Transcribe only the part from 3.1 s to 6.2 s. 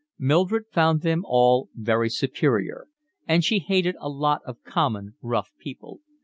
and she hated a lot of common, rough people.